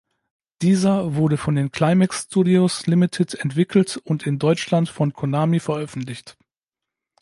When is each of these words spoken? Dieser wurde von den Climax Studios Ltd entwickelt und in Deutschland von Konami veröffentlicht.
Dieser 0.63 1.13
wurde 1.13 1.37
von 1.37 1.53
den 1.53 1.71
Climax 1.71 2.23
Studios 2.23 2.87
Ltd 2.87 3.37
entwickelt 3.37 3.97
und 3.97 4.25
in 4.25 4.39
Deutschland 4.39 4.89
von 4.89 5.13
Konami 5.13 5.59
veröffentlicht. 5.59 6.37